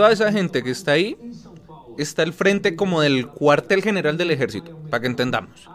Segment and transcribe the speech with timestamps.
[0.00, 1.14] toda esa gente que está ahí
[1.98, 5.68] está al frente como del cuartel general del ejército, para que entendamos.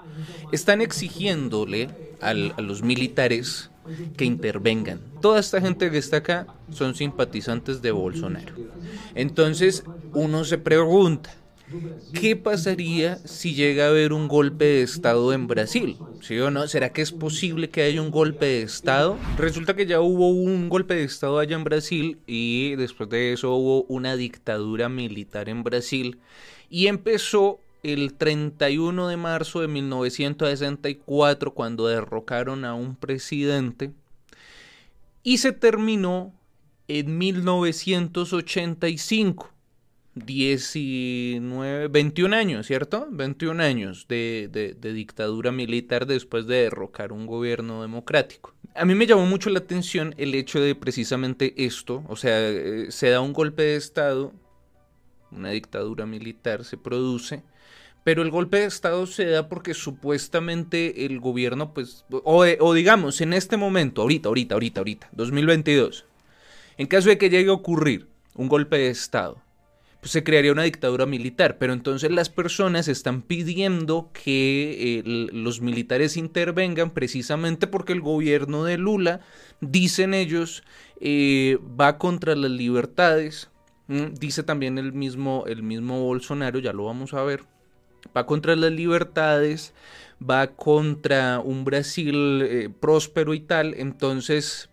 [0.52, 1.92] Están exigiéndole
[2.22, 3.70] a los militares
[4.18, 5.00] que intervengan.
[5.22, 8.56] Toda esta gente que está acá son simpatizantes de Bolsonaro.
[9.14, 11.32] Entonces uno se pregunta,
[12.14, 15.98] ¿Qué pasaría si llega a haber un golpe de Estado en Brasil?
[16.22, 16.68] ¿Sí o no?
[16.68, 19.18] ¿Será que es posible que haya un golpe de Estado?
[19.38, 23.56] Resulta que ya hubo un golpe de Estado allá en Brasil y después de eso
[23.56, 26.20] hubo una dictadura militar en Brasil
[26.70, 33.92] y empezó el 31 de marzo de 1964 cuando derrocaron a un presidente
[35.24, 36.32] y se terminó
[36.88, 39.55] en 1985
[40.16, 43.08] 19, 21 años, ¿cierto?
[43.12, 48.54] 21 años de, dictadura militar después de derrocar un gobierno democrático.
[48.76, 52.88] A mí me llamó mucho la atención el hecho de precisamente esto, o sea, eh,
[52.90, 54.34] se da un golpe de Estado,
[55.32, 57.44] una dictadura militar se produce,
[58.06, 63.20] pero el golpe de Estado se da porque supuestamente el gobierno, pues, o, o digamos,
[63.20, 66.06] en este momento, ahorita, ahorita, ahorita, ahorita, 2022,
[66.78, 69.45] en caso de que llegue a ocurrir un golpe de Estado,
[70.06, 71.58] se crearía una dictadura militar.
[71.58, 78.64] Pero entonces las personas están pidiendo que eh, los militares intervengan precisamente porque el gobierno
[78.64, 79.22] de Lula,
[79.62, 80.64] dicen ellos,
[81.02, 83.50] eh, va contra las libertades.
[83.88, 87.44] Dice también el mismo, el mismo Bolsonaro, ya lo vamos a ver,
[88.18, 89.76] va contra las libertades,
[90.28, 93.76] va contra un Brasil eh, próspero y tal.
[93.76, 94.70] Entonces,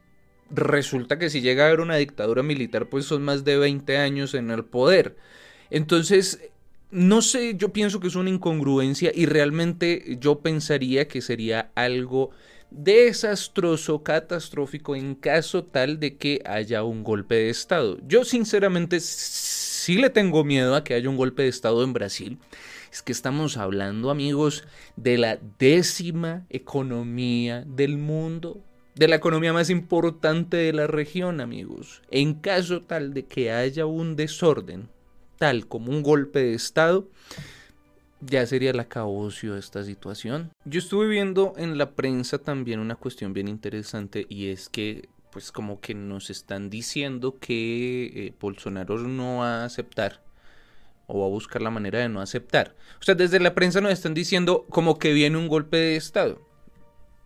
[0.53, 4.35] resulta que si llega a haber una dictadura militar, pues son más de 20 años
[4.35, 5.17] en el poder.
[5.71, 6.41] Entonces,
[6.91, 12.31] no sé, yo pienso que es una incongruencia y realmente yo pensaría que sería algo
[12.71, 17.99] desastroso, catastrófico en caso tal de que haya un golpe de Estado.
[18.07, 22.39] Yo sinceramente sí le tengo miedo a que haya un golpe de Estado en Brasil.
[22.93, 24.65] Es que estamos hablando, amigos,
[24.97, 28.63] de la décima economía del mundo
[28.95, 32.03] de la economía más importante de la región, amigos.
[32.11, 34.89] En caso tal de que haya un desorden,
[35.39, 37.09] tal como un golpe de Estado,
[38.21, 40.51] ya sería la caocio de esta situación.
[40.65, 45.51] Yo estuve viendo en la prensa también una cuestión bien interesante y es que pues
[45.51, 50.23] como que nos están diciendo que eh, Bolsonaro no va a aceptar
[51.07, 52.77] o va a buscar la manera de no aceptar.
[53.01, 56.41] O sea, desde la prensa nos están diciendo como que viene un golpe de Estado.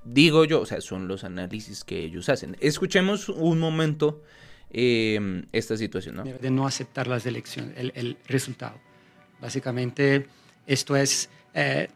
[0.07, 2.57] Digo yo, o sea, son los análisis que ellos hacen.
[2.61, 4.23] Escuchemos un momento
[4.71, 6.23] eh, esta situación, ¿no?
[6.23, 8.79] De no aceptar las elecciones, el, resultado.
[9.41, 10.27] Básicamente,
[10.65, 11.89] esto es, eh,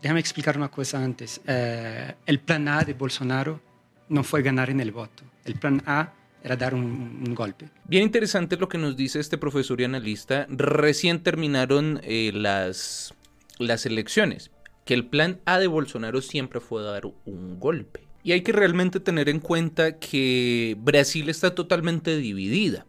[0.00, 1.42] déjame explicar una cosa antes.
[1.46, 3.60] Eh, el plan A de Bolsonaro
[4.08, 5.22] no fue ganar en el voto.
[5.44, 6.10] El plan A
[6.42, 7.68] era dar un, un, golpe.
[7.84, 10.46] Bien interesante lo que nos dice este profesor y analista.
[10.48, 12.00] Recién terminaron
[12.32, 13.12] las,
[13.58, 14.50] las elecciones
[14.88, 18.08] que el plan A de Bolsonaro siempre fue dar un golpe.
[18.22, 22.86] Y hay que realmente tener en cuenta que Brasil está totalmente dividida.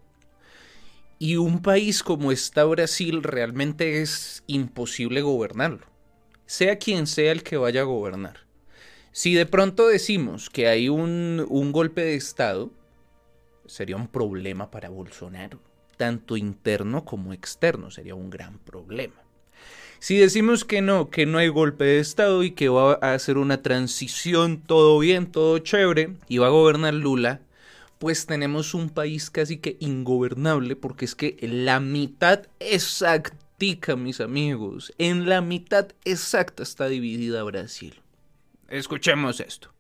[1.17, 5.85] Y un país como está Brasil realmente es imposible gobernarlo.
[6.45, 8.45] Sea quien sea el que vaya a gobernar.
[9.11, 12.71] Si de pronto decimos que hay un, un golpe de Estado,
[13.65, 15.59] sería un problema para Bolsonaro.
[15.97, 19.19] Tanto interno como externo sería un gran problema.
[19.99, 23.37] Si decimos que no, que no hay golpe de Estado y que va a hacer
[23.37, 27.41] una transición, todo bien, todo chévere, y va a gobernar Lula,
[27.97, 34.93] pues tenemos un país casi que ingobernable, porque es que la mitad exactica, mis amigos,
[34.97, 37.99] en la mitad exacta está dividida Brasil.
[38.69, 39.73] Escuchemos esto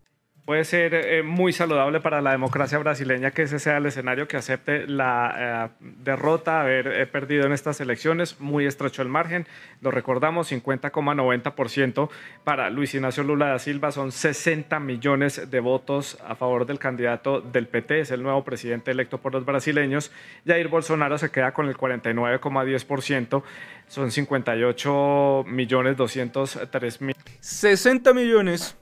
[0.49, 4.35] puede ser eh, muy saludable para la democracia brasileña que ese sea el escenario que
[4.35, 9.45] acepte la eh, derrota, haber eh, perdido en estas elecciones, muy estrecho el margen,
[9.81, 12.09] lo recordamos, 50,90%
[12.43, 17.41] para Luis Ignacio Lula da Silva, son 60 millones de votos a favor del candidato
[17.41, 20.11] del PT, es el nuevo presidente electo por los brasileños,
[20.47, 23.43] Jair Bolsonaro se queda con el 49,10%,
[23.87, 27.15] son 58 millones 203 mil.
[27.39, 28.75] 60 millones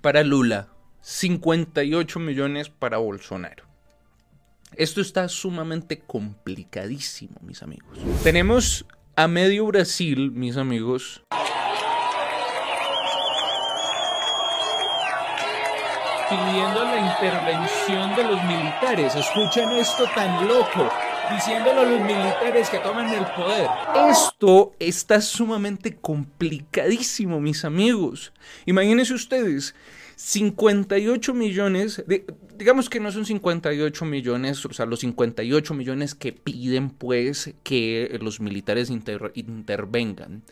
[0.00, 0.68] para Lula,
[1.06, 3.62] 58 millones para Bolsonaro.
[4.74, 7.96] Esto está sumamente complicadísimo, mis amigos.
[8.24, 11.22] Tenemos a medio Brasil, mis amigos.
[16.28, 19.14] Pidiendo la intervención de los militares.
[19.14, 20.90] Escuchen esto tan loco
[21.32, 23.68] diciéndolo a los militares que tomen el poder.
[24.10, 28.32] Esto está sumamente complicadísimo, mis amigos.
[28.64, 29.76] Imagínense ustedes,
[30.16, 32.02] 58 millones,
[32.56, 38.18] digamos que no son 58 millones, o sea, los 58 millones que piden pues que
[38.22, 40.42] los militares intervengan.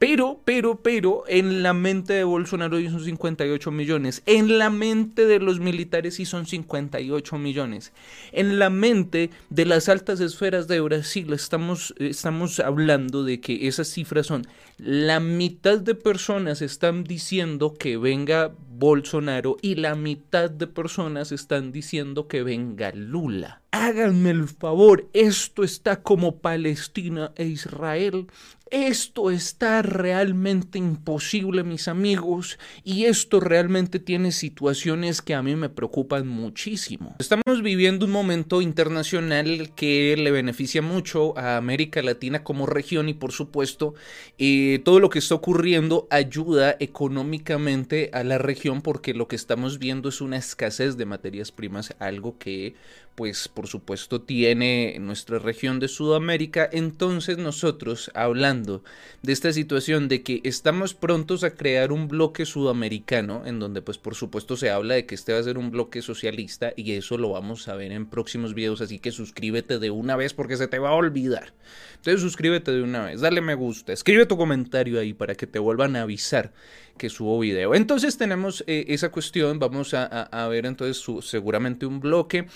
[0.00, 4.24] Pero, pero, pero, en la mente de Bolsonaro son 58 millones.
[4.26, 7.92] En la mente de los militares sí son 58 millones.
[8.32, 13.86] En la mente de las altas esferas de Brasil estamos, estamos hablando de que esas
[13.86, 14.44] cifras son
[14.78, 21.70] la mitad de personas están diciendo que venga Bolsonaro y la mitad de personas están
[21.70, 23.61] diciendo que venga Lula.
[23.72, 28.26] Háganme el favor, esto está como Palestina e Israel
[28.72, 35.68] esto está realmente imposible, mis amigos, y esto realmente tiene situaciones que a mí me
[35.68, 37.14] preocupan muchísimo.
[37.18, 43.14] Estamos viviendo un momento internacional que le beneficia mucho a América Latina como región y
[43.14, 43.92] por supuesto
[44.38, 49.78] eh, todo lo que está ocurriendo ayuda económicamente a la región porque lo que estamos
[49.78, 52.74] viendo es una escasez de materias primas, algo que
[53.14, 58.82] pues por supuesto tiene nuestra región de Sudamérica, entonces nosotros hablando
[59.22, 63.98] de esta situación de que estamos prontos a crear un bloque sudamericano, en donde pues
[63.98, 67.18] por supuesto se habla de que este va a ser un bloque socialista y eso
[67.18, 70.68] lo vamos a ver en próximos videos, así que suscríbete de una vez porque se
[70.68, 71.52] te va a olvidar.
[71.96, 75.58] Entonces suscríbete de una vez, dale me gusta, escribe tu comentario ahí para que te
[75.58, 76.52] vuelvan a avisar
[76.96, 77.74] que subo video.
[77.74, 82.46] Entonces tenemos eh, esa cuestión, vamos a, ver entonces seguramente un bloque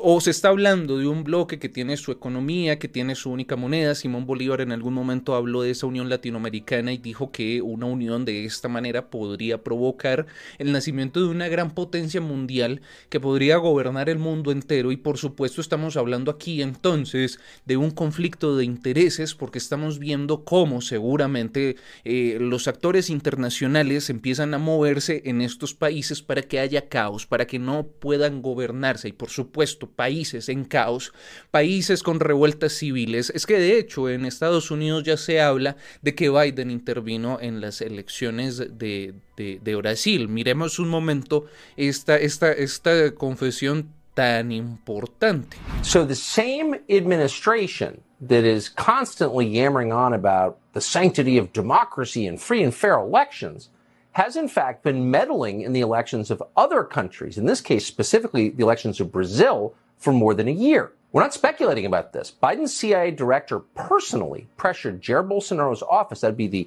[0.00, 3.56] o se está hablando de un bloque que tiene su economía, que tiene su única
[3.56, 3.94] moneda.
[3.94, 8.24] Simón Bolívar en algún momento habló de esa unión latinoamericana y dijo que una unión
[8.24, 10.26] de esta manera podría provocar
[10.58, 15.18] el nacimiento de una gran potencia mundial que podría gobernar el mundo entero y por
[15.18, 21.76] supuesto estamos hablando aquí entonces de un conflicto de intereses porque estamos viendo cómo seguramente
[22.04, 27.46] eh, los actores internacionales empiezan a moverse en estos países para que haya caos, para
[27.46, 31.12] que no puedan gobernarse y por supuesto países en caos,
[31.50, 33.30] países con revueltas civiles.
[33.34, 37.60] Es que de hecho en Estados Unidos ya se habla de que Biden intervino en
[37.60, 40.28] las elecciones de, de, Brasil.
[40.28, 41.46] Miremos un momento
[41.76, 45.56] esta, esta, esta confesión tan importante.
[45.82, 52.40] So the same administration that is constantly yammering on about the sanctity of democracy and
[52.40, 53.70] free and fair elections
[54.16, 58.48] has in fact been meddling in the elections of other countries, in this case, specifically
[58.48, 60.92] the elections of Brazil, for more than a year.
[61.12, 62.32] We're not speculating about this.
[62.42, 66.66] Biden's CIA director personally pressured Jair Bolsonaro's office, that'd be the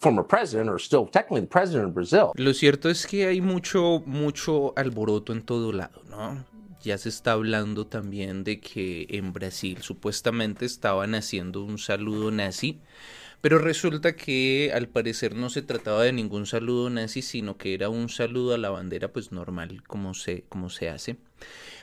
[0.00, 2.32] former president, or still technically the president of Brazil.
[2.36, 6.44] Lo cierto es que hay mucho, mucho alboroto en todo lado, ¿no?
[6.82, 12.80] Ya se está hablando también de que en Brasil supuestamente estaban haciendo un saludo nazi
[13.40, 17.88] Pero resulta que al parecer no se trataba de ningún saludo nazi, sino que era
[17.88, 21.16] un saludo a la bandera pues normal como se, como se hace.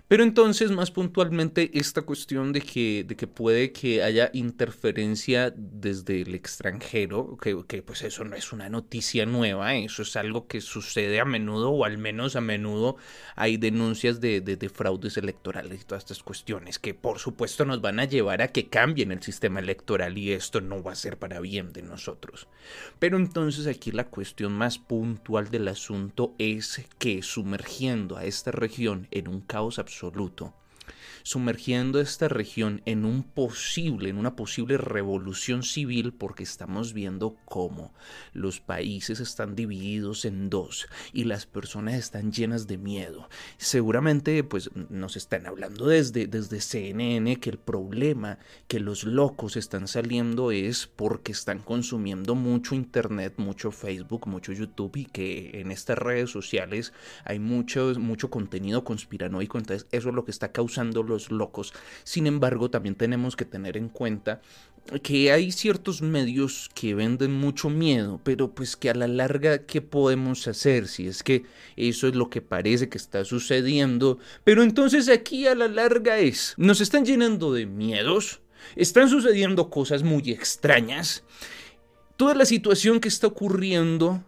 [0.07, 6.21] Pero entonces, más puntualmente, esta cuestión de que, de que puede que haya interferencia desde
[6.21, 10.61] el extranjero, que, que, pues eso no es una noticia nueva, eso es algo que
[10.61, 12.95] sucede a menudo, o al menos a menudo
[13.35, 17.81] hay denuncias de, de, de fraudes electorales y todas estas cuestiones, que por supuesto nos
[17.81, 21.17] van a llevar a que cambien el sistema electoral y esto no va a ser
[21.17, 22.47] para bien de nosotros.
[22.99, 29.09] Pero entonces aquí la cuestión más puntual del asunto es que sumergiendo a esta región
[29.11, 30.53] en un caos absoluto,
[31.23, 37.93] sumergiendo esta región en un posible, en una posible revolución civil porque estamos viendo cómo
[38.33, 43.29] los países están divididos en dos y las personas están llenas de miedo.
[43.57, 49.87] Seguramente pues nos están hablando desde, desde CNN que el problema que los locos están
[49.87, 55.97] saliendo es porque están consumiendo mucho internet, mucho Facebook, mucho YouTube y que en estas
[55.97, 56.93] redes sociales
[57.25, 61.73] hay mucho, mucho contenido conspiranoico, entonces eso es lo que está causando los locos.
[62.03, 64.41] Sin embargo, también tenemos que tener en cuenta
[65.03, 69.81] que hay ciertos medios que venden mucho miedo, pero pues que a la larga, ¿qué
[69.81, 71.43] podemos hacer si es que
[71.75, 74.19] eso es lo que parece que está sucediendo?
[74.43, 78.39] Pero entonces aquí a la larga es, nos están llenando de miedos,
[78.75, 81.23] están sucediendo cosas muy extrañas,
[82.15, 84.23] toda la situación que está ocurriendo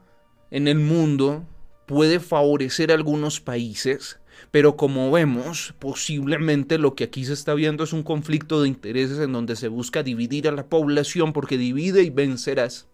[0.51, 1.45] en el mundo
[1.85, 4.19] puede favorecer a algunos países,
[4.51, 9.19] pero como vemos, posiblemente lo que aquí se está viendo es un conflicto de intereses
[9.19, 12.87] en donde se busca dividir a la población porque divide y vencerás.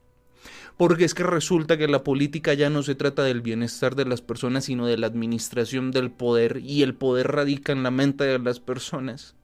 [0.78, 4.22] Porque es que resulta que la política ya no se trata del bienestar de las
[4.22, 8.40] personas, sino de la administración del poder, y el poder radica en la mente de
[8.40, 9.36] las personas.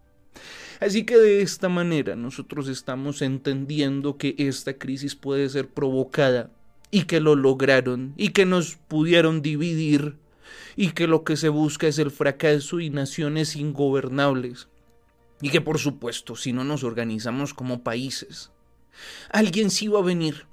[0.81, 6.49] Así que de esta manera nosotros estamos entendiendo que esta crisis puede ser provocada
[6.89, 10.17] y que lo lograron y que nos pudieron dividir
[10.75, 14.67] y que lo que se busca es el fracaso y naciones ingobernables.
[15.41, 18.51] Y que por supuesto, si no nos organizamos como países,
[19.29, 20.45] alguien sí va a venir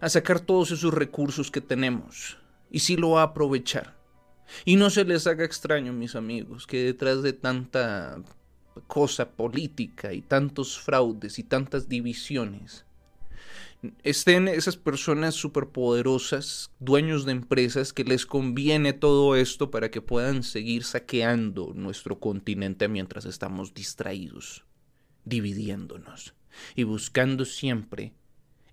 [0.00, 2.38] a sacar todos esos recursos que tenemos
[2.70, 3.96] y sí lo va a aprovechar.
[4.64, 8.22] Y no se les haga extraño, mis amigos, que detrás de tanta
[8.86, 12.86] cosa política y tantos fraudes y tantas divisiones,
[14.02, 20.42] estén esas personas superpoderosas, dueños de empresas, que les conviene todo esto para que puedan
[20.42, 24.64] seguir saqueando nuestro continente mientras estamos distraídos,
[25.24, 26.34] dividiéndonos
[26.74, 28.12] y buscando siempre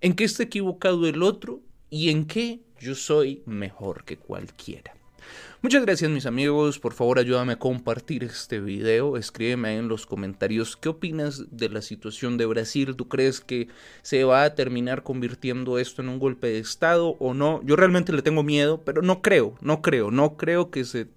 [0.02, 4.94] en qué está equivocado el otro y en qué yo soy mejor que cualquiera.
[5.62, 10.78] Muchas gracias mis amigos, por favor ayúdame a compartir este video, escríbeme en los comentarios
[10.78, 13.70] qué opinas de la situación de Brasil, ¿tú crees que
[14.04, 17.62] se va a terminar convirtiendo esto en un golpe de estado o no?
[17.64, 21.08] Yo realmente le tengo miedo, pero no creo, no creo, no creo que, se,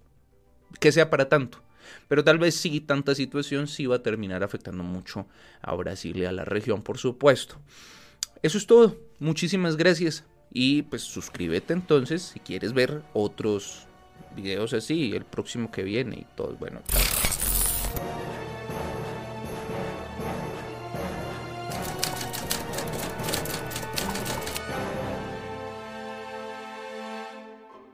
[0.81, 1.62] que sea para tanto.
[2.07, 5.27] Pero tal vez sí, tanta situación sí va a terminar afectando mucho
[5.61, 7.57] a Brasil y a la región, por supuesto.
[8.43, 8.97] Eso es todo.
[9.19, 10.25] Muchísimas gracias.
[10.50, 13.88] Y pues suscríbete entonces si quieres ver otros
[14.42, 16.54] videos así, el próximo que viene y todo.
[16.59, 17.17] Bueno, chao.